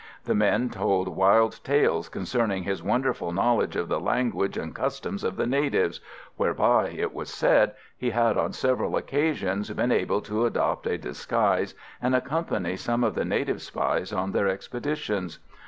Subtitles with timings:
[0.25, 5.35] The men told wild tales concerning his wonderful knowledge of the language and customs of
[5.35, 6.01] the natives,
[6.37, 11.75] whereby, it was said, he had on several occasions been able to adopt a disguise,
[12.01, 15.37] and accompany some of the native spies on their expeditions.